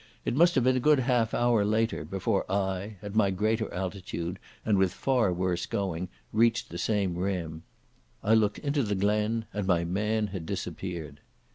[0.25, 4.39] It must have been a good half hour later before I, at my greater altitude
[4.65, 7.61] and with far worse going, reached the same rim.
[8.23, 11.19] I looked into the glen and my man had disappeared.